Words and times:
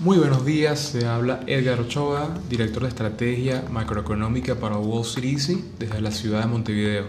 Muy 0.00 0.16
buenos 0.16 0.46
días, 0.46 0.80
se 0.80 1.06
habla 1.06 1.40
Edgar 1.46 1.78
Ochoa, 1.80 2.34
director 2.48 2.84
de 2.84 2.88
estrategia 2.88 3.64
macroeconómica 3.70 4.54
para 4.54 4.78
Wall 4.78 5.02
Street 5.02 5.34
Easy 5.34 5.62
desde 5.78 6.00
la 6.00 6.10
ciudad 6.10 6.40
de 6.40 6.46
Montevideo. 6.46 7.08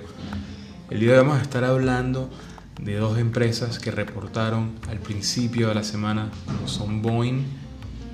El 0.89 0.99
día 0.99 1.13
de 1.13 1.19
hoy 1.19 1.25
vamos 1.25 1.39
a 1.39 1.41
estar 1.41 1.63
hablando 1.63 2.29
de 2.81 2.97
dos 2.97 3.17
empresas 3.17 3.79
que 3.79 3.91
reportaron 3.91 4.73
al 4.89 4.99
principio 4.99 5.69
de 5.69 5.75
la 5.75 5.85
semana, 5.85 6.29
como 6.45 6.67
son 6.67 7.01
Boeing 7.01 7.45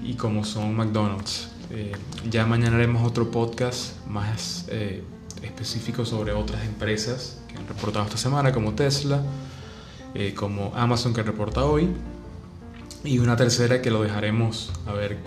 y 0.03 0.13
como 0.13 0.45
son 0.45 0.75
McDonald's. 0.75 1.49
Eh, 1.71 1.93
ya 2.29 2.45
mañana 2.45 2.75
haremos 2.75 3.03
otro 3.03 3.31
podcast 3.31 4.05
más 4.05 4.67
eh, 4.69 5.03
específico 5.41 6.05
sobre 6.05 6.33
otras 6.33 6.65
empresas 6.65 7.37
que 7.47 7.57
han 7.57 7.67
reportado 7.67 8.05
esta 8.05 8.17
semana, 8.17 8.51
como 8.51 8.73
Tesla, 8.73 9.21
eh, 10.13 10.33
como 10.33 10.73
Amazon 10.75 11.13
que 11.13 11.23
reporta 11.23 11.65
hoy 11.65 11.89
y 13.03 13.19
una 13.19 13.35
tercera 13.35 13.81
que 13.81 13.91
lo 13.91 14.01
dejaremos 14.01 14.71
a 14.87 14.93
ver 14.93 15.17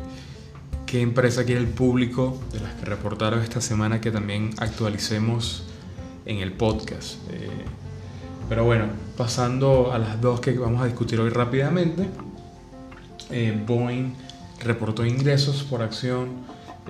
qué 0.86 1.00
empresa 1.02 1.44
quiere 1.44 1.60
el 1.60 1.68
público 1.68 2.38
de 2.52 2.60
las 2.60 2.74
que 2.74 2.86
reportaron 2.86 3.42
esta 3.42 3.60
semana 3.60 4.00
que 4.00 4.10
también 4.10 4.50
actualicemos 4.58 5.64
en 6.24 6.38
el 6.38 6.52
podcast. 6.52 7.16
Eh, 7.30 7.48
pero 8.48 8.64
bueno, 8.64 8.86
pasando 9.16 9.92
a 9.92 9.98
las 9.98 10.20
dos 10.20 10.40
que 10.40 10.56
vamos 10.56 10.80
a 10.80 10.86
discutir 10.86 11.20
hoy 11.20 11.28
rápidamente. 11.28 12.08
Eh, 13.30 13.62
Boeing 13.66 14.14
reportó 14.60 15.04
ingresos 15.04 15.62
por 15.64 15.82
acción 15.82 16.28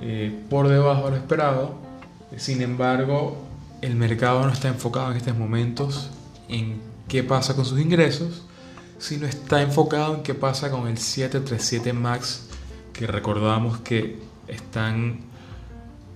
eh, 0.01 0.33
por 0.49 0.69
debajo 0.69 1.07
de 1.07 1.11
lo 1.11 1.17
esperado. 1.17 1.88
Sin 2.37 2.63
embargo, 2.63 3.39
el 3.81 3.95
mercado 3.95 4.45
no 4.45 4.53
está 4.53 4.69
enfocado 4.69 5.11
en 5.11 5.17
estos 5.17 5.37
momentos 5.37 6.11
en 6.49 6.81
qué 7.09 7.23
pasa 7.23 7.55
con 7.55 7.65
sus 7.65 7.81
ingresos, 7.81 8.43
sino 8.99 9.27
está 9.27 9.63
enfocado 9.63 10.17
en 10.17 10.23
qué 10.23 10.35
pasa 10.35 10.71
con 10.71 10.89
el 10.89 10.99
737 10.99 11.93
MAX, 11.93 12.49
que 12.93 13.07
recordamos 13.07 13.79
que 13.79 14.19
están 14.49 15.21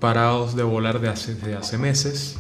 parados 0.01 0.57
de 0.57 0.65
volar 0.65 1.01
desde 1.01 1.55
hace 1.55 1.79
meses. 1.79 2.37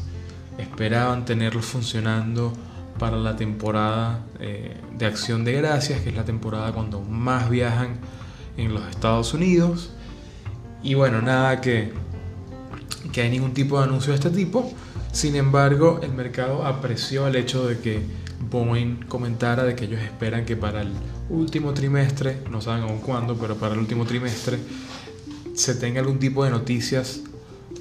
Esperaban 0.59 1.25
tenerlos 1.25 1.65
funcionando 1.65 2.53
para 2.99 3.17
la 3.17 3.37
temporada 3.37 4.21
eh, 4.41 4.77
de 4.97 5.07
acción 5.07 5.45
de 5.45 5.53
gracias, 5.53 6.01
que 6.01 6.11
es 6.11 6.17
la 6.17 6.25
temporada 6.25 6.73
cuando 6.73 7.01
más 7.01 7.49
viajan 7.49 7.97
en 8.57 8.75
los 8.75 8.87
Estados 8.89 9.33
Unidos. 9.35 9.91
Y 10.83 10.95
bueno, 10.95 11.23
nada 11.23 11.61
que, 11.61 11.93
que 13.13 13.21
hay 13.21 13.31
ningún 13.31 13.53
tipo 13.53 13.79
de 13.79 13.85
anuncio 13.85 14.13
de 14.13 14.19
este 14.19 14.31
tipo. 14.31 14.73
Sin 15.13 15.37
embargo, 15.37 16.01
el 16.03 16.13
mercado 16.13 16.65
apreció 16.65 17.27
el 17.27 17.37
hecho 17.37 17.67
de 17.67 17.79
que 17.79 18.01
Boeing 18.51 19.05
comentara 19.07 19.65
de 19.65 19.77
que 19.77 19.85
ellos 19.85 20.01
esperan 20.01 20.45
que 20.45 20.57
para 20.57 20.83
el 20.83 20.89
último 21.29 21.73
trimestre, 21.75 22.39
no 22.51 22.61
saben 22.61 22.85
aún 22.85 22.99
cuándo, 23.01 23.37
pero 23.37 23.57
para 23.57 23.75
el 23.75 23.81
último 23.81 24.05
trimestre 24.05 24.59
se 25.55 25.75
tenga 25.75 26.01
algún 26.01 26.19
tipo 26.19 26.45
de 26.45 26.51
noticias 26.51 27.21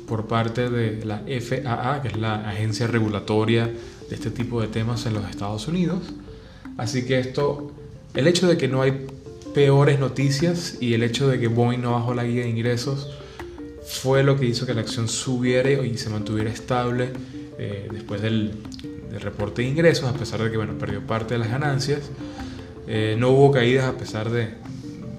por 0.08 0.28
parte 0.28 0.70
de 0.70 1.06
la 1.06 1.20
FAA, 1.20 2.02
que 2.02 2.10
es 2.10 2.18
la 2.18 2.50
agencia 2.50 2.86
regulatoria 2.88 3.68
de 3.68 4.16
este 4.16 4.30
tipo 4.30 4.62
de 4.62 4.68
temas 4.68 5.06
en 5.06 5.14
los 5.14 5.30
Estados 5.30 5.68
Unidos. 5.68 6.04
Así 6.78 7.06
que 7.06 7.20
esto, 7.20 7.72
el 8.14 8.28
hecho 8.28 8.48
de 8.48 8.58
que 8.58 8.68
no 8.68 8.82
hay 8.82 9.08
peores 9.54 10.00
noticias 10.00 10.78
y 10.82 10.94
el 10.94 11.04
hecho 11.04 11.30
de 11.30 11.40
que 11.40 11.48
Boeing 11.48 11.82
no 11.82 11.94
bajó 11.94 12.14
la 12.14 12.26
guía 12.26 12.44
de 12.44 12.50
ingresos 12.50 13.10
fue 13.86 14.24
lo 14.24 14.38
que 14.38 14.46
hizo 14.46 14.66
que 14.66 14.74
la 14.74 14.82
acción 14.82 15.08
subiera 15.08 15.70
y 15.70 15.98
se 15.98 16.10
mantuviera 16.10 16.50
estable 16.50 17.12
eh, 17.58 17.88
después 17.92 18.22
del, 18.22 18.54
reporte 19.20 19.62
de 19.62 19.68
ingresos, 19.68 20.10
a 20.10 20.14
pesar 20.14 20.42
de 20.42 20.50
que 20.50 20.56
bueno, 20.56 20.74
perdió 20.78 21.06
parte 21.06 21.34
de 21.34 21.40
las 21.40 21.50
ganancias. 21.50 22.00
Eh, 22.88 23.16
no 23.20 23.30
hubo 23.30 23.52
caídas 23.52 23.86
a 23.86 23.98
pesar 23.98 24.30
de, 24.30 24.50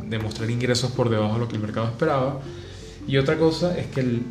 de, 0.08 0.18
mostrar 0.18 0.50
ingresos 0.50 0.90
por 0.92 1.10
debajo 1.10 1.34
de 1.34 1.40
lo 1.40 1.48
que 1.48 1.56
el 1.56 1.62
mercado 1.62 1.88
esperaba. 1.88 2.40
Y 3.06 3.18
otra 3.18 3.36
cosa 3.36 3.76
es 3.76 3.86
que 3.88 4.00
el 4.00 4.22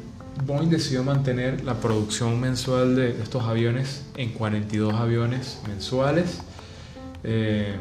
Boeing 0.46 0.70
decidió 0.70 1.04
mantener 1.04 1.64
la 1.64 1.76
producción 1.80 2.40
mensual 2.40 2.96
de, 2.96 3.14
de 3.14 3.24
estos 3.24 3.44
aviones 3.44 4.04
en 4.18 4.32
42 4.32 4.94
aviones 4.96 5.60
mensuales. 5.68 6.40
Eh, 7.24 7.76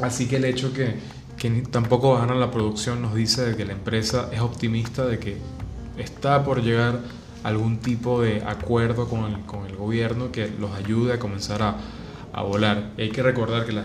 así 0.00 0.26
que 0.26 0.36
el 0.36 0.44
hecho 0.44 0.72
que, 0.72 0.94
que 1.36 1.50
tampoco 1.70 2.14
bajaron 2.14 2.40
la 2.40 2.50
producción 2.50 3.02
nos 3.02 3.14
dice 3.14 3.56
que 3.56 3.64
la 3.64 3.72
empresa 3.72 4.28
es 4.32 4.40
optimista 4.40 5.04
de 5.04 5.18
que 5.18 5.36
está 5.98 6.44
por 6.44 6.62
llegar 6.62 7.00
algún 7.44 7.78
tipo 7.78 8.22
de 8.22 8.42
acuerdo 8.42 9.08
con 9.08 9.24
el, 9.24 9.40
con 9.40 9.66
el 9.66 9.76
gobierno 9.76 10.32
que 10.32 10.50
los 10.58 10.72
ayude 10.72 11.14
a 11.14 11.18
comenzar 11.18 11.62
a, 11.62 11.76
a 12.32 12.42
volar. 12.42 12.90
hay 12.98 13.10
que 13.10 13.22
recordar 13.22 13.66
que 13.66 13.80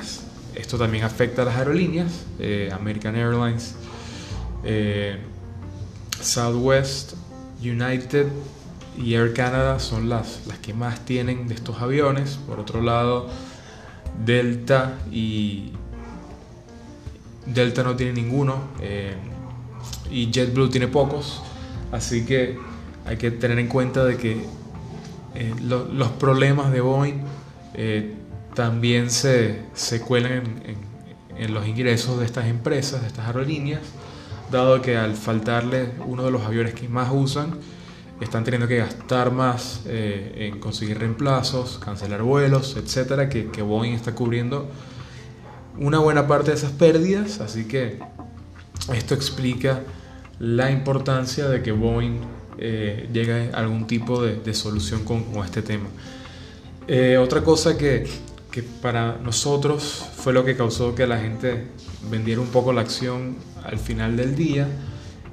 esto 0.55 0.77
también 0.77 1.03
afecta 1.03 1.43
a 1.43 1.45
las 1.45 1.55
aerolíneas, 1.55 2.25
eh, 2.39 2.69
American 2.73 3.15
Airlines, 3.15 3.75
eh, 4.63 5.17
Southwest, 6.19 7.13
United 7.61 8.27
y 8.97 9.13
Air 9.13 9.33
Canada 9.33 9.79
son 9.79 10.09
las, 10.09 10.45
las 10.47 10.57
que 10.57 10.73
más 10.73 11.05
tienen 11.05 11.47
de 11.47 11.53
estos 11.53 11.81
aviones. 11.81 12.39
Por 12.47 12.59
otro 12.59 12.81
lado, 12.81 13.29
Delta 14.25 14.97
y 15.11 15.71
Delta 17.45 17.83
no 17.83 17.95
tiene 17.95 18.13
ninguno 18.13 18.59
eh, 18.79 19.15
y 20.09 20.31
JetBlue 20.31 20.69
tiene 20.69 20.87
pocos. 20.87 21.41
Así 21.91 22.25
que 22.25 22.57
hay 23.05 23.17
que 23.17 23.31
tener 23.31 23.59
en 23.59 23.67
cuenta 23.67 24.05
de 24.05 24.17
que 24.17 24.45
eh, 25.35 25.55
lo, 25.61 25.85
los 25.85 26.09
problemas 26.09 26.71
de 26.71 26.81
Boeing 26.81 27.21
eh, 27.73 28.13
también 28.53 29.09
se, 29.09 29.63
se 29.73 30.01
cuelan 30.01 30.61
en, 30.65 30.91
los 31.53 31.67
ingresos 31.67 32.19
de 32.19 32.25
estas 32.25 32.45
empresas, 32.45 33.01
de 33.01 33.07
estas 33.07 33.25
aerolíneas, 33.25 33.81
dado 34.51 34.79
que 34.83 34.95
al 34.95 35.15
faltarle 35.15 35.89
uno 36.05 36.23
de 36.23 36.29
los 36.29 36.43
aviones 36.43 36.75
que 36.75 36.87
más 36.87 37.09
usan, 37.11 37.55
están 38.19 38.43
teniendo 38.43 38.67
que 38.67 38.77
gastar 38.77 39.31
más 39.31 39.81
en 39.87 40.59
conseguir 40.59 40.99
reemplazos, 40.99 41.79
cancelar 41.79 42.21
vuelos, 42.21 42.77
etcétera, 42.77 43.27
que 43.27 43.61
Boeing 43.63 43.93
está 43.93 44.13
cubriendo 44.13 44.69
una 45.81 45.97
buena 45.97 46.27
parte 46.27 46.51
de 46.51 46.57
esas 46.57 46.71
pérdidas, 46.71 47.39
así 47.41 47.65
que 47.65 47.97
esto 48.93 49.15
explica 49.15 49.81
la 50.37 50.69
importancia 50.69 51.49
de 51.49 51.63
que 51.63 51.71
Boeing 51.71 52.19
eh, 52.59 53.09
llegue 53.11 53.49
a 53.51 53.57
algún 53.57 53.87
tipo 53.87 54.21
de, 54.21 54.53
solución 54.53 55.03
con, 55.03 55.25
este 55.43 55.63
tema. 55.63 55.87
Eh, 56.87 57.17
otra 57.17 57.43
cosa 57.43 57.79
que, 57.79 58.07
que, 58.51 58.61
para 58.61 59.17
nosotros 59.17 60.05
fue 60.15 60.33
lo 60.33 60.45
que 60.45 60.55
causó 60.55 60.93
que 60.93 61.07
la 61.07 61.17
gente 61.17 61.65
vendiera 62.11 62.41
un 62.41 62.49
poco 62.49 62.73
la 62.73 62.81
acción 62.81 63.37
al 63.63 63.79
final 63.79 64.15
del 64.17 64.35
día 64.35 64.67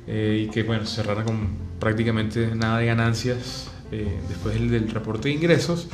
eh, 0.07 0.47
y 0.47 0.51
que 0.51 0.63
bueno, 0.63 0.87
cerrara 0.87 1.25
con 1.25 1.59
prácticamente 1.79 2.55
nada 2.55 2.79
de 2.79 2.87
ganancias 2.87 3.71
después 4.29 4.55
del 4.71 4.91
reporte 4.91 5.29
de 5.29 5.35
ingresos, 5.35 5.89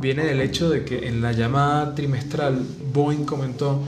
viene 0.00 0.24
del 0.24 0.40
hecho 0.40 0.70
de 0.70 0.84
que 0.84 1.08
en 1.08 1.20
la 1.20 1.32
llamada 1.32 1.94
trimestral 1.94 2.64
Boeing 2.92 3.24
comentó 3.24 3.80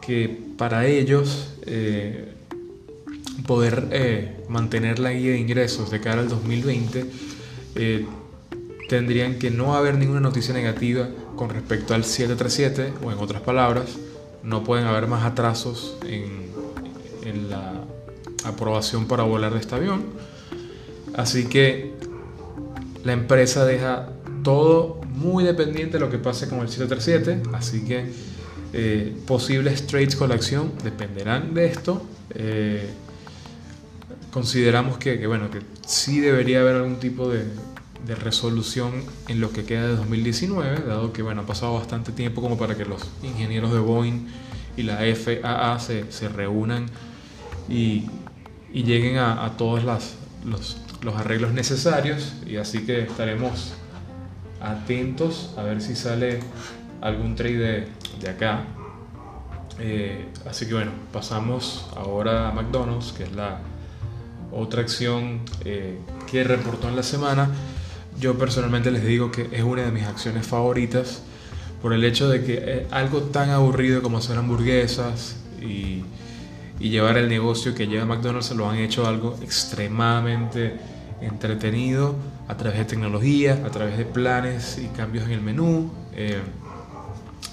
que 0.00 0.38
para 0.56 0.86
ellos 0.86 1.50
eh, 1.66 2.32
poder 3.46 3.88
eh, 3.90 4.36
mantener 4.48 4.98
la 4.98 5.12
guía 5.12 5.32
de 5.32 5.38
ingresos 5.38 5.90
de 5.90 6.00
cara 6.00 6.20
al 6.20 6.28
2020, 6.28 7.04
eh, 7.74 8.06
tendrían 8.88 9.38
que 9.38 9.50
no 9.50 9.74
haber 9.74 9.96
ninguna 9.96 10.20
noticia 10.20 10.54
negativa 10.54 11.08
con 11.36 11.50
respecto 11.50 11.94
al 11.94 12.04
737, 12.04 12.92
o 13.04 13.12
en 13.12 13.18
otras 13.18 13.42
palabras, 13.42 13.98
no 14.42 14.64
pueden 14.64 14.86
haber 14.86 15.06
más 15.06 15.24
atrasos 15.24 15.98
en, 16.06 16.50
en 17.24 17.50
la 17.50 17.84
aprobación 18.44 19.06
para 19.06 19.24
volar 19.24 19.52
de 19.52 19.60
este 19.60 19.74
avión. 19.74 20.04
Así 21.14 21.46
que 21.46 21.92
la 23.04 23.12
empresa 23.12 23.64
deja 23.64 24.08
todo 24.42 25.00
muy 25.18 25.44
dependiente 25.44 25.94
de 25.94 26.00
lo 26.00 26.10
que 26.10 26.18
pase 26.18 26.48
con 26.48 26.60
el 26.60 26.68
737, 26.68 27.50
así 27.54 27.84
que 27.84 28.06
eh, 28.72 29.16
posibles 29.26 29.86
trades 29.86 30.14
con 30.14 30.28
la 30.28 30.36
acción 30.36 30.72
dependerán 30.82 31.54
de 31.54 31.66
esto. 31.66 32.02
Eh, 32.34 32.88
consideramos 34.30 34.98
que, 34.98 35.26
bueno, 35.26 35.50
que 35.50 35.60
sí 35.86 36.20
debería 36.20 36.60
haber 36.60 36.76
algún 36.76 36.96
tipo 36.96 37.28
de, 37.28 37.44
resolución 38.22 39.04
en 39.28 39.38
lo 39.38 39.52
que 39.52 39.64
queda 39.64 39.86
de 39.86 39.96
2019, 39.96 40.82
dado 40.86 41.12
que 41.12 41.20
bueno, 41.20 41.42
ha 41.42 41.46
pasado 41.46 41.74
bastante 41.74 42.10
tiempo 42.10 42.40
como 42.40 42.56
para 42.56 42.74
que 42.74 42.86
los 42.86 43.02
ingenieros 43.22 43.70
de 43.70 43.80
Boeing 43.80 44.26
y 44.78 44.82
la 44.84 45.00
FAA 45.14 45.78
se, 45.78 46.28
reúnan 46.30 46.86
y, 47.68 48.06
lleguen 48.72 49.18
a, 49.18 49.54
todos 49.58 49.84
los 49.84 51.14
arreglos 51.16 51.52
necesarios. 51.52 52.32
Y 52.46 52.56
así 52.56 52.86
que 52.86 53.02
estaremos 53.02 53.74
atentos 54.60 55.54
a 55.56 55.62
ver 55.62 55.80
si 55.80 55.94
sale 55.94 56.40
algún 57.00 57.34
trade 57.36 57.58
de, 57.58 57.88
de 58.20 58.28
acá. 58.28 58.64
Eh, 59.80 60.26
así 60.48 60.66
que 60.66 60.74
bueno, 60.74 60.90
pasamos 61.12 61.88
ahora 61.96 62.48
a 62.48 62.52
McDonald's, 62.52 63.12
que 63.12 63.24
es 63.24 63.32
la 63.32 63.60
otra 64.52 64.82
acción 64.82 65.40
eh, 65.64 65.98
que 66.30 66.44
reportó 66.44 66.88
en 66.88 66.96
la 66.96 67.02
semana. 67.02 67.50
Yo 68.18 68.36
personalmente 68.36 68.90
les 68.90 69.04
digo 69.04 69.30
que 69.30 69.48
es 69.52 69.62
una 69.62 69.82
de 69.82 69.92
mis 69.92 70.04
acciones 70.04 70.46
favoritas 70.46 71.22
por 71.80 71.92
el 71.92 72.04
hecho 72.04 72.28
de 72.28 72.42
que 72.44 72.86
algo 72.90 73.22
tan 73.22 73.50
aburrido 73.50 74.02
como 74.02 74.18
hacer 74.18 74.36
hamburguesas 74.36 75.36
y, 75.62 76.04
llevar 76.80 77.18
el 77.18 77.28
negocio 77.28 77.74
que 77.74 77.88
lleva 77.88 78.04
McDonald's 78.04 78.52
lo 78.52 78.70
han 78.70 78.78
hecho 78.78 79.04
algo 79.04 79.36
extremadamente 79.42 80.76
entretenido 81.20 82.14
a 82.48 82.56
través 82.56 82.78
de 82.78 82.84
tecnología, 82.86 83.62
a 83.64 83.70
través 83.70 83.98
de 83.98 84.06
planes 84.06 84.78
y 84.82 84.86
cambios 84.96 85.26
en 85.26 85.32
el 85.32 85.42
menú. 85.42 85.92
Eh, 86.14 86.40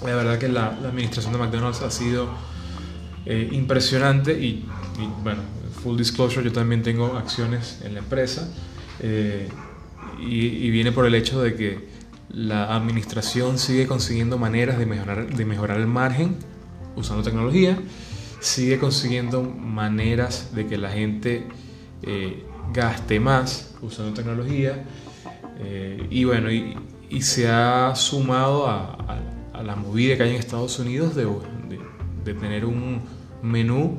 la 0.02 0.14
verdad 0.14 0.38
que 0.38 0.48
la, 0.48 0.68
administración 0.68 1.32
de 1.34 1.38
McDonald's 1.38 1.82
ha 1.82 1.90
sido 1.90 2.28
eh, 3.26 3.48
impresionante 3.52 4.32
y, 4.32 4.66
bueno, 5.22 5.42
full 5.82 5.98
disclosure, 5.98 6.44
yo 6.44 6.52
también 6.52 6.82
tengo 6.82 7.16
acciones 7.16 7.80
en 7.84 7.92
la 7.94 8.00
empresa 8.00 8.50
eh, 9.00 9.48
y, 10.18 10.70
viene 10.70 10.92
por 10.92 11.04
el 11.06 11.14
hecho 11.14 11.42
de 11.42 11.54
que 11.54 11.88
la 12.30 12.74
administración 12.74 13.58
sigue 13.58 13.86
consiguiendo 13.86 14.38
maneras 14.38 14.78
de 14.78 14.86
mejorar, 14.86 15.34
de 15.34 15.44
mejorar 15.44 15.78
el 15.78 15.86
margen 15.86 16.36
usando 16.96 17.22
tecnología, 17.22 17.78
sigue 18.40 18.78
consiguiendo 18.78 19.42
maneras 19.42 20.54
de 20.54 20.66
que 20.66 20.78
la 20.78 20.90
gente 20.90 21.46
gaste 22.72 23.20
más 23.20 23.74
usando 23.82 24.14
tecnología 24.14 24.84
eh, 25.58 26.06
y 26.10 26.24
bueno, 26.24 26.50
y, 26.50 26.76
se 27.22 27.48
ha 27.48 27.94
sumado 27.96 28.66
a, 28.68 29.20
la 29.64 29.74
movida 29.74 30.16
que 30.16 30.24
hay 30.24 30.30
en 30.30 30.36
Estados 30.36 30.78
Unidos 30.78 31.14
de, 31.14 31.26
tener 32.34 32.64
un 32.66 33.00
menú 33.42 33.98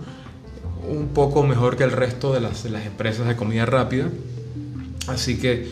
un 0.87 1.07
poco 1.09 1.43
mejor 1.43 1.77
que 1.77 1.83
el 1.83 1.91
resto 1.91 2.33
de 2.33 2.41
las, 2.41 2.65
las 2.65 2.85
empresas 2.85 3.27
de 3.27 3.35
comida 3.35 3.65
rápida. 3.65 4.09
Así 5.07 5.39
que 5.39 5.67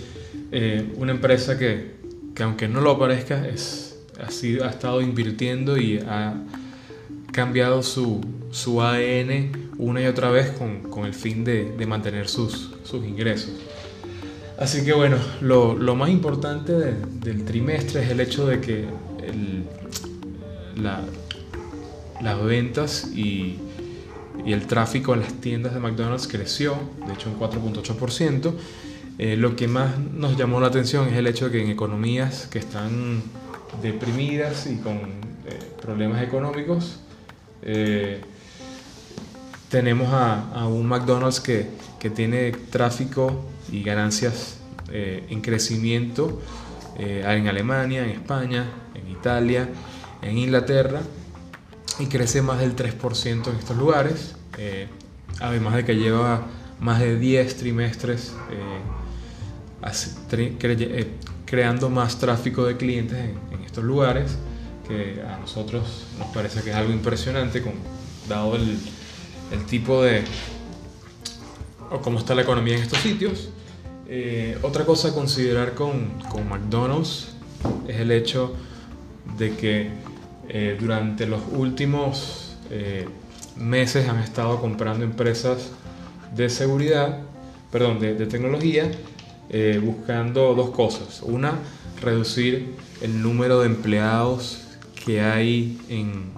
eh, 0.52 0.92
una 0.96 1.12
empresa 1.12 1.60
que, 1.60 1.96
que, 2.34 2.44
aunque 2.44 2.68
no 2.68 2.82
lo 2.82 2.98
parezca, 2.98 3.48
es, 3.48 4.00
ha, 4.20 4.32
sido, 4.32 4.66
ha 4.66 4.70
estado 4.70 5.02
invirtiendo 5.02 5.78
y 5.78 6.00
ha 6.00 6.34
cambiado 7.32 7.84
su, 7.84 8.22
su 8.52 8.82
ADN 8.82 9.65
una 9.78 10.02
y 10.02 10.06
otra 10.06 10.30
vez 10.30 10.52
con, 10.52 10.82
con 10.84 11.06
el 11.06 11.14
fin 11.14 11.44
de, 11.44 11.72
de 11.72 11.86
mantener 11.86 12.28
sus, 12.28 12.72
sus, 12.84 13.06
ingresos. 13.06 13.52
Así 14.58 14.86
que 14.86 14.94
bueno, 14.94 15.18
lo, 15.42 15.76
lo 15.76 15.96
más 15.96 16.10
importante 16.10 16.74
del 16.74 17.44
trimestre 17.44 18.04
es 18.04 18.10
el 18.10 18.22
hecho 18.22 18.48
de 18.48 18.62
que 18.62 18.86
el, 19.24 19.66
la, 20.82 21.02
las 22.22 22.44
ventas 22.44 23.12
y, 23.14 23.60
y, 24.46 24.54
el 24.54 24.66
tráfico 24.66 25.14
en 25.14 25.22
las 25.22 25.34
tiendas 25.34 25.74
de 25.74 25.80
McDonald's 25.80 26.28
creció, 26.28 26.78
de 27.06 27.14
hecho 27.14 27.30
un 27.30 27.40
4.8%. 27.40 28.54
Eh, 29.18 29.38
lo 29.38 29.56
que 29.56 29.68
más 29.68 29.98
nos 29.98 30.38
llamó 30.38 30.60
la 30.60 30.68
atención 30.68 31.08
es 31.08 31.16
el 31.16 31.28
hecho 31.28 31.46
de 31.46 31.52
que 31.52 31.64
en 31.64 31.70
economías 31.70 32.48
que 32.48 32.60
están 32.60 33.22
deprimidas 33.82 34.68
y 34.68 34.78
con 34.78 34.98
eh, 34.98 35.60
problemas 35.82 36.22
económicos, 36.22 37.00
eh, 37.62 38.22
tenemos 39.76 40.08
a, 40.14 40.68
un 40.68 40.88
McDonald's 40.88 41.42
que, 41.42 41.68
que, 42.00 42.10
tiene 42.10 42.54
tráfico 42.54 43.44
y 43.70 43.84
ganancias 43.84 44.56
eh, 44.90 45.26
en 45.30 45.42
crecimiento 45.42 46.42
eh, 46.98 47.26
en 47.28 47.50
Alemania, 47.50 48.06
en 48.06 48.12
España, 48.12 48.68
en 48.94 49.12
Italia, 49.12 49.68
en 50.22 50.38
Inglaterra 50.38 51.02
y 52.00 52.06
crece 52.06 52.42
más 52.42 52.62
del 52.62 52.74
3% 52.74 53.50
en 53.50 53.56
estos 53.58 53.76
lugares, 53.76 54.38
además 55.42 55.76
de 55.76 55.84
que 55.84 55.98
lleva 55.98 56.48
más 56.80 57.02
de 57.02 57.20
10 57.20 57.58
trimestres 57.58 58.34
creando 61.46 61.90
más 61.90 62.18
tráfico 62.18 62.64
de 62.64 62.78
clientes 62.78 63.18
en, 63.52 63.62
estos 63.66 63.84
lugares 63.84 64.38
que 64.88 65.22
a 65.22 65.38
nosotros 65.38 66.06
nos 66.18 66.28
parece 66.30 66.62
que 66.62 66.70
es 66.70 66.76
algo 66.78 66.94
impresionante, 66.94 67.62
dado 68.30 68.56
el, 68.56 68.80
el 69.52 69.66
tipo 69.66 70.04
de... 70.04 70.24
o 71.92 72.00
cómo 72.02 72.20
está 72.20 72.36
la 72.36 72.42
economía 72.42 72.76
en 72.76 72.84
estos 72.84 73.00
sitios. 73.00 73.50
Eh, 74.08 74.58
otra 74.62 74.86
cosa 74.86 75.10
a 75.10 75.14
considerar 75.14 75.74
con, 75.74 76.10
con, 76.30 76.48
McDonald's 76.48 77.30
es 77.88 78.00
el 78.00 78.12
hecho 78.12 78.54
de 79.38 79.56
que 79.56 79.90
eh, 80.48 80.78
durante 80.80 81.26
los 81.26 81.42
últimos 81.52 82.56
eh, 82.70 83.08
meses 83.56 84.08
han 84.08 84.20
estado 84.20 84.62
comprando 84.62 85.04
empresas 85.04 85.72
de 86.36 86.50
seguridad, 86.50 87.22
perdón, 87.72 88.00
de, 88.00 88.14
de 88.14 88.26
tecnología, 88.28 88.92
buscando 89.82 90.54
dos 90.54 90.72
cosas. 90.72 91.22
Una, 91.22 91.54
reducir 92.02 92.76
el 93.02 93.22
número 93.22 93.62
de 93.62 93.68
empleados 93.68 94.66
que 95.06 95.22
hay 95.22 95.80
en, 95.88 96.32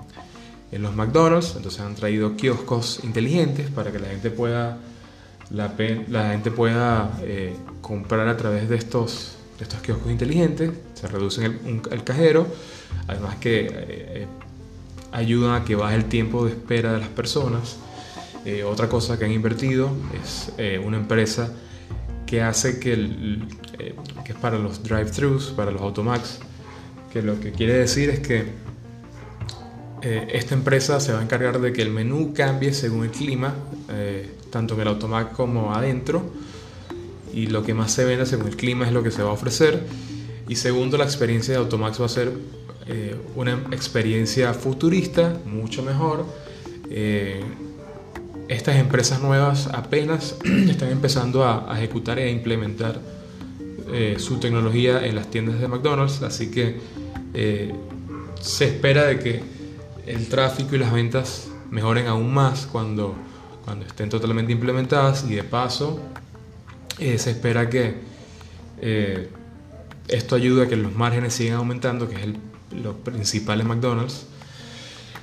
en 0.71 0.81
los 0.81 0.95
McDonald's. 0.95 1.53
Entonces 1.55 1.81
han 1.81 1.95
traído 1.95 2.35
kioscos 2.35 3.01
inteligentes 3.03 3.69
para 3.69 3.91
que 3.91 3.99
la 3.99 4.07
gente 4.07 4.29
pueda, 4.29 4.77
la, 5.49 5.73
la 6.09 6.31
gente 6.31 6.51
pueda 6.51 7.17
eh, 7.21 7.55
comprar 7.81 8.27
a 8.27 8.37
través 8.37 8.69
de 8.69 8.75
estos, 8.75 9.37
de 9.57 9.63
estos 9.63 9.81
kioscos 9.81 10.11
inteligentes. 10.11 10.71
Se 10.93 11.07
reduce 11.07 11.45
el, 11.45 11.81
el 11.91 12.03
cajero. 12.03 12.47
Además 13.07 13.35
que 13.35 13.61
eh, 13.61 13.69
eh, 13.71 14.27
ayudan 15.11 15.61
a 15.61 15.65
que 15.65 15.75
baje 15.75 15.95
el 15.95 16.05
tiempo 16.05 16.45
de 16.45 16.51
espera 16.51 16.93
de 16.93 16.99
las 16.99 17.09
personas. 17.09 17.77
otra 18.65 18.87
cosa 18.87 19.17
que 19.17 19.25
han 19.25 19.31
invertido 19.31 19.89
es 20.21 20.53
una 20.85 20.97
empresa 20.97 21.51
que 22.25 22.41
hace 22.41 22.79
que, 22.79 22.93
el, 22.93 23.47
que 24.23 24.31
es 24.31 24.37
para 24.37 24.57
los 24.57 24.83
drive-thrus, 24.83 25.51
para 25.51 25.71
los 25.71 25.81
automax, 25.81 26.39
que 27.11 27.21
lo 27.21 27.39
que 27.39 27.51
quiere 27.51 27.73
decir 27.73 28.09
es 28.09 28.19
que 28.19 28.45
eh, 30.01 30.27
esta 30.31 30.53
empresa 30.53 30.99
se 30.99 31.11
va 31.11 31.19
a 31.19 31.23
encargar 31.23 31.59
de 31.59 31.73
que 31.73 31.81
el 31.81 31.89
menú 31.89 32.33
cambie 32.33 32.73
según 32.73 33.05
el 33.05 33.11
clima, 33.11 33.55
eh, 33.89 34.29
tanto 34.51 34.75
en 34.75 34.81
el 34.81 34.87
automac 34.89 35.31
como 35.33 35.73
adentro, 35.73 36.23
y 37.33 37.47
lo 37.47 37.63
que 37.63 37.73
más 37.73 37.91
se 37.91 38.05
venda 38.05 38.25
según 38.25 38.47
el 38.47 38.55
clima 38.55 38.85
es 38.85 38.93
lo 38.93 39.01
que 39.01 39.11
se 39.11 39.23
va 39.23 39.29
a 39.29 39.33
ofrecer. 39.33 39.83
Y 40.47 40.55
segundo, 40.55 40.97
la 40.97 41.03
experiencia 41.03 41.53
de 41.55 41.59
Automax 41.59 41.99
va 41.99 42.05
a 42.05 42.09
ser 42.09 42.31
eh, 42.87 43.15
una 43.35 43.53
experiencia 43.71 44.53
futurista, 44.53 45.37
mucho 45.45 45.83
mejor. 45.83 46.25
estas 48.47 48.77
empresas 48.77 49.19
nuevas 49.19 49.67
apenas 49.73 50.37
están 50.69 50.89
empezando 50.89 51.43
a, 51.43 51.71
a 51.71 51.77
ejecutar 51.77 52.17
e 52.19 52.31
implementar 52.31 53.01
su 54.17 54.37
tecnología 54.37 55.05
en 55.05 55.15
las 55.15 55.31
tiendas 55.31 55.61
de 55.61 55.67
McDonald's, 55.67 56.21
así 56.21 56.51
que 56.51 56.75
se 58.41 58.65
espera 58.65 59.05
de 59.05 59.19
que 59.19 59.56
el 60.07 60.29
tráfico 60.29 60.75
y 60.75 60.79
las 60.79 60.91
ventas 60.91 61.49
mejoren 61.69 62.07
aún 62.07 62.33
más 62.33 62.65
cuando, 62.65 63.13
cuando 63.65 63.85
estén 63.85 64.09
totalmente 64.09 64.53
implementadas 64.53 65.25
y 65.29 65.35
de 65.35 65.43
paso 65.43 65.99
eh, 66.97 67.19
se 67.19 67.31
espera 67.31 67.69
que 67.69 67.95
eh, 68.81 69.29
esto 70.07 70.35
ayude 70.35 70.63
a 70.63 70.67
que 70.67 70.77
los 70.77 70.95
márgenes 70.95 71.33
sigan 71.33 71.57
aumentando, 71.57 72.07
que 72.07 72.15
es 72.15 72.27
lo 72.81 72.95
principal 72.95 73.59
en 73.61 73.67
McDonald's. 73.67 74.25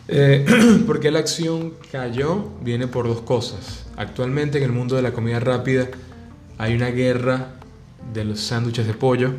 Eh, 0.07 0.45
porque 0.87 1.11
la 1.11 1.21
acción 1.21 1.73
cayó 1.91 2.51
viene 2.61 2.87
por 2.87 3.09
dos 3.09 3.23
cosas. 3.23 3.87
Actualmente 3.97 4.59
en 4.59 4.65
el 4.65 4.73
mundo 4.73 4.97
de 4.97 5.03
la 5.03 5.13
comida 5.13 5.41
rápida 5.41 5.89
hay 6.59 6.75
una 6.75 6.91
guerra 6.91 7.55
de 8.13 8.25
los 8.25 8.41
sándwiches 8.41 8.87
de 8.87 8.93
pollo 8.93 9.33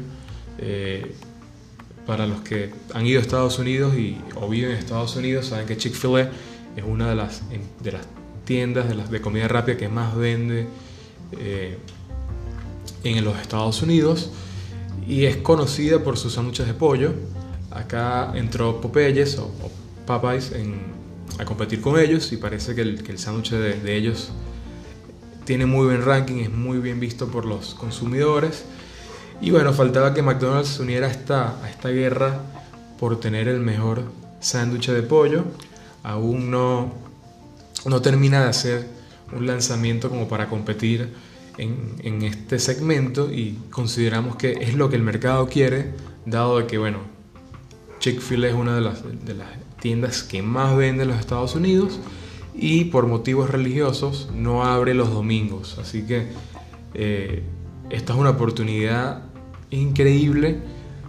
para 2.06 2.28
los 2.28 2.42
que 2.42 2.72
han 2.94 3.06
ido 3.06 3.20
a 3.20 3.22
Estados 3.22 3.60
Unidos 3.60 3.96
y, 3.96 4.18
o 4.36 4.48
viven 4.48 4.72
en 4.72 4.78
Estados 4.78 5.16
Unidos, 5.16 5.48
saben 5.48 5.66
que 5.66 5.78
Chick-fil-A 5.78 6.30
es 6.76 6.84
una 6.86 7.10
de 7.10 7.16
las, 7.16 7.42
de 7.82 7.92
las 7.92 8.08
tiendas 8.46 8.88
de, 8.88 8.96
las, 8.96 9.12
de 9.12 9.22
comida 9.22 9.48
rápida 9.48 9.76
que 9.76 9.90
más 9.90 10.16
vende 10.16 10.68
eh, 11.40 11.78
en 13.04 13.26
los 13.26 13.38
Estados 13.40 13.82
Unidos 13.82 14.30
y 15.08 15.26
es 15.26 15.38
conocida 15.38 16.04
por 16.04 16.18
sus 16.18 16.34
sándwiches 16.34 16.68
de 16.68 16.74
pollo. 16.74 17.14
Acá 17.72 18.32
entró 18.36 18.80
Popeyes 18.80 19.38
o, 19.38 19.52
Popeyes 20.06 20.54
a 21.38 21.46
competir 21.46 21.82
con 21.82 22.00
ellos 22.00 22.32
y 22.32 22.38
parece 22.38 22.76
que 22.76 22.82
el, 22.82 23.04
que 23.04 23.12
el 23.12 23.20
sándwich 23.20 23.52
de, 23.52 23.80
de 23.80 23.96
ellos 23.96 24.30
tiene 25.44 25.66
muy 25.66 25.86
buen 25.86 26.04
ranking, 26.04 26.36
es 26.36 26.52
muy 26.52 26.80
bien 26.80 27.00
visto 27.00 27.28
por 27.28 27.46
los 27.46 27.76
consumidores 27.76 28.64
y 29.42 29.52
bueno, 29.52 29.74
faltaba 29.74 30.14
que 30.14 30.22
McDonald's 30.22 30.70
se 30.70 30.82
uniera 30.82 31.08
a 31.08 31.12
esta, 31.12 31.64
a 31.64 31.70
esta 31.70 31.90
guerra 31.90 32.40
por 33.00 33.20
tener 33.20 33.48
el 33.48 33.60
mejor 33.60 34.04
sándwich 34.40 34.90
de 34.90 35.04
pollo. 35.04 35.44
Aún 36.04 36.50
no, 36.52 36.94
no 37.86 38.02
termina 38.02 38.44
de 38.44 38.50
hacer 38.50 38.88
un 39.36 39.48
lanzamiento 39.48 40.10
como 40.10 40.28
para 40.28 40.48
competir 40.48 41.14
en, 41.58 41.96
en, 42.04 42.22
este 42.24 42.60
segmento 42.60 43.32
y 43.32 43.58
consideramos 43.72 44.36
que 44.36 44.54
es 44.54 44.76
lo 44.76 44.90
que 44.90 44.96
el 44.96 45.04
mercado 45.04 45.48
quiere, 45.48 45.94
dado 46.26 46.60
de 46.60 46.68
que, 46.68 46.78
bueno, 46.78 47.00
Chick-fil-A 48.00 48.50
es 48.50 48.54
una 48.54 48.76
de 48.76 48.82
las, 48.82 49.04
de 49.26 49.34
las 49.34 49.48
tiendas 49.80 50.24
que 50.24 50.42
más 50.42 50.76
vende 50.76 51.04
en 51.04 51.10
los 51.10 51.20
Estados 51.20 51.56
Unidos 51.56 52.00
y 52.54 52.86
por 52.86 53.08
motivos 53.08 53.50
religiosos 53.50 54.30
no 54.34 54.64
abre 54.64 54.94
los 54.94 55.12
domingos. 55.12 55.78
Así 55.80 56.06
que 56.06 56.28
eh, 56.94 57.44
esta 57.90 58.14
es 58.14 58.20
una 58.20 58.32
oportunidad 58.32 59.24
increíble 59.70 60.60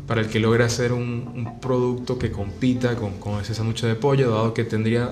para 0.06 0.20
el 0.20 0.28
que 0.28 0.38
logre 0.38 0.64
hacer 0.64 0.92
un, 0.92 1.58
producto 1.60 2.18
que 2.18 2.30
compita 2.30 2.96
con, 2.96 3.18
con, 3.18 3.40
ese 3.40 3.86
de 3.86 3.94
pollo, 3.96 4.30
dado 4.30 4.54
que 4.54 4.64
tendría, 4.64 5.10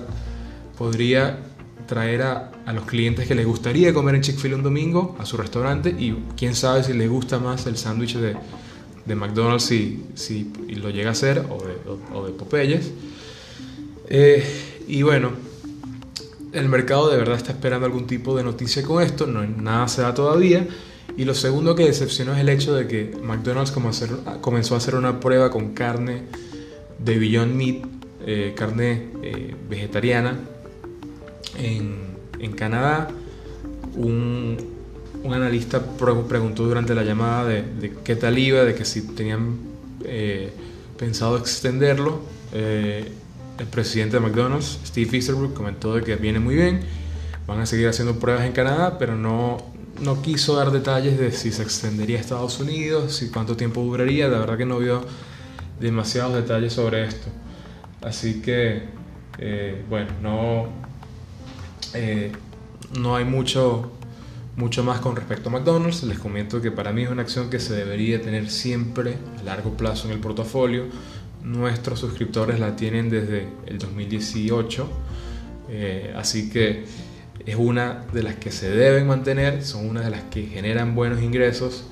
podría 0.77 1.39
traer 1.85 2.21
a, 2.21 2.51
a 2.65 2.73
los 2.73 2.85
clientes 2.85 3.27
que 3.27 3.35
les 3.35 3.45
gustaría 3.45 3.93
comer 3.93 4.15
en 4.15 4.21
Chick-fil-A 4.21 4.55
un 4.55 4.63
domingo 4.63 5.15
a 5.19 5.25
su 5.25 5.37
restaurante 5.37 5.89
y 5.89 6.15
quién 6.37 6.55
sabe 6.55 6.83
si 6.83 6.93
les 6.93 7.09
gusta 7.09 7.39
más 7.39 7.65
el 7.67 7.77
sándwich 7.77 8.15
de, 8.15 8.35
de, 9.05 9.15
McDonald's 9.15 9.65
si, 9.65 10.05
si 10.15 10.51
lo 10.69 10.89
llega 10.89 11.09
a 11.09 11.11
hacer 11.11 11.39
o 11.49 11.63
de, 11.63 12.17
o, 12.17 12.25
de 12.25 12.31
Popeyes. 12.31 12.91
Eh, 14.07 14.43
y 14.87 15.01
bueno, 15.01 15.31
el 16.53 16.69
mercado 16.69 17.09
de 17.09 17.17
verdad 17.17 17.35
está 17.35 17.51
esperando 17.51 17.85
algún 17.85 18.07
tipo 18.07 18.35
de 18.35 18.43
noticia 18.43 18.81
con 18.83 19.03
esto, 19.03 19.27
no 19.27 19.45
nada 19.45 19.87
se 19.87 20.01
da 20.01 20.13
todavía. 20.13 20.65
Y 21.17 21.23
lo 21.23 21.33
segundo 21.33 21.75
que 21.75 21.85
decepcionó 21.85 22.33
es 22.33 22.39
el 22.39 22.49
hecho 22.49 22.75
de 22.75 22.87
que 22.87 23.17
McDonald's 23.21 23.71
comenzó 23.71 24.75
a 24.75 24.77
hacer 24.77 24.95
una 24.95 25.19
prueba 25.19 25.49
con 25.49 25.73
carne 25.73 26.23
de 26.99 27.17
Beyond 27.17 27.55
Meat, 27.55 27.85
eh, 28.25 28.53
carne 28.55 29.07
eh, 29.23 29.55
vegetariana, 29.69 30.37
en, 31.57 32.05
Canadá. 32.55 33.09
Un, 33.95 34.57
analista 35.25 35.83
preguntó 35.83 36.65
durante 36.65 36.93
la 36.93 37.03
llamada 37.03 37.45
de, 37.45 37.93
qué 38.03 38.15
tal 38.15 38.37
iba, 38.37 38.63
de 38.63 38.75
que 38.75 38.85
si 38.85 39.01
tenían 39.15 39.57
eh, 40.03 40.51
pensado 40.97 41.37
extenderlo. 41.37 42.21
el 42.53 43.67
presidente 43.71 44.17
de 44.17 44.19
McDonald's, 44.21 44.79
Steve 44.85 45.09
Easterbrook, 45.17 45.53
comentó 45.53 45.95
de 45.95 46.03
que 46.03 46.15
viene 46.17 46.39
muy 46.39 46.55
bien. 46.55 46.81
Van 47.47 47.59
a 47.59 47.65
seguir 47.65 47.87
haciendo 47.87 48.19
pruebas 48.19 48.45
en 48.45 48.51
Canadá, 48.51 48.97
pero 48.99 49.15
no, 49.15 49.57
no 50.01 50.21
quiso 50.21 50.55
dar 50.55 50.71
detalles 50.71 51.17
de 51.17 51.31
si 51.31 51.51
se 51.51 51.63
extendería 51.63 52.17
a 52.17 52.21
Estados 52.21 52.59
Unidos, 52.59 53.15
si 53.15 53.29
cuánto 53.29 53.55
tiempo 53.55 53.81
duraría. 53.81 54.27
La 54.27 54.39
verdad 54.39 54.57
que 54.57 54.65
no 54.65 54.79
vio 54.79 55.05
demasiados 55.79 56.35
detalles 56.35 56.73
sobre 56.73 57.05
esto. 57.05 57.27
Así 58.01 58.41
que, 58.41 58.83
eh, 59.37 59.83
bueno, 59.89 60.11
no, 60.21 60.67
eh, 61.93 62.31
no 62.99 63.15
hay 63.15 63.25
mucho, 63.25 63.91
mucho 64.57 64.83
más 64.83 64.99
con 64.99 65.15
respecto 65.15 65.49
a 65.49 65.51
McDonald's. 65.53 66.03
Les 66.03 66.19
comento 66.19 66.61
que 66.61 66.71
para 66.71 66.91
mí 66.91 67.03
es 67.03 67.09
una 67.09 67.21
acción 67.21 67.49
que 67.49 67.59
se 67.59 67.73
debería 67.73 68.21
tener 68.21 68.49
siempre 68.49 69.17
a 69.39 69.43
largo 69.43 69.75
plazo 69.77 70.07
en 70.07 70.13
el 70.13 70.19
portafolio. 70.19 70.85
Nuestros 71.41 71.99
suscriptores 71.99 72.59
la 72.59 72.75
tienen 72.75 73.09
desde 73.09 73.47
el 73.65 73.77
2018. 73.77 74.87
Eh, 75.69 76.13
así 76.15 76.49
que 76.49 76.85
es 77.45 77.55
una 77.55 78.05
de 78.11 78.23
las 78.23 78.35
que 78.35 78.51
se 78.51 78.69
deben 78.69 79.07
mantener, 79.07 79.63
son 79.63 79.87
una 79.87 80.01
de 80.01 80.09
las 80.09 80.23
que 80.23 80.47
generan 80.47 80.95
buenos 80.95 81.21
ingresos, 81.21 81.85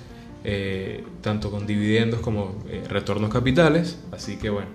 eh, 0.43 1.03
tanto 1.21 1.51
con 1.51 1.67
dividendos 1.67 2.21
como 2.21 2.63
eh, 2.69 2.83
retornos 2.89 3.31
capitales. 3.31 3.99
Así 4.11 4.37
que 4.37 4.49
bueno, 4.49 4.69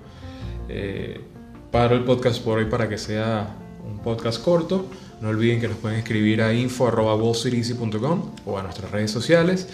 eh, 0.68 1.20
paro 1.73 1.97
el 1.97 2.04
podcast 2.04 2.42
por 2.42 2.58
hoy 2.58 2.66
para 2.66 2.88
que 2.88 2.97
sea 2.97 3.56
un 3.85 3.99
podcast 3.99 4.42
corto. 4.42 4.87
No 5.20 5.30
olviden 5.30 5.61
que 5.61 5.66
nos 5.66 5.78
pueden 5.78 5.99
escribir 5.99 6.42
a 6.42 6.54
info.wallstreeteasy.com 6.54 8.30
o 8.47 8.56
a 8.58 8.62
nuestras 8.62 8.90
redes 8.92 9.11
sociales. 9.11 9.68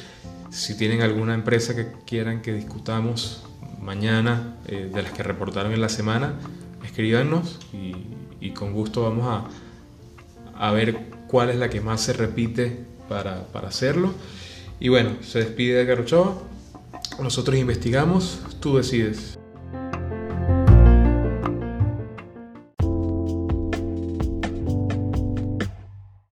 Si 0.50 0.74
tienen 0.76 1.02
alguna 1.02 1.34
empresa 1.34 1.76
que 1.76 1.88
quieran 2.06 2.40
que 2.40 2.54
discutamos 2.54 3.44
mañana 3.82 4.56
de 4.66 5.02
las 5.02 5.12
que 5.12 5.22
reportaron 5.22 5.72
en 5.72 5.80
la 5.82 5.90
semana, 5.90 6.34
escríbanos 6.82 7.58
y 8.40 8.50
con 8.50 8.72
gusto 8.72 9.02
vamos 9.02 9.26
a 9.26 9.48
a 10.56 10.72
ver 10.72 10.96
cuál 11.28 11.50
es 11.50 11.56
la 11.56 11.68
que 11.68 11.80
más 11.80 12.00
se 12.00 12.12
repite 12.12 12.84
para, 13.08 13.46
hacerlo. 13.66 14.14
Y 14.80 14.88
bueno, 14.88 15.16
se 15.22 15.40
despide 15.40 15.84
de 15.84 15.92
Ochoa. 15.92 16.36
Nosotros 17.20 17.56
investigamos, 17.56 18.40
tú 18.60 18.76
decides. 18.76 19.38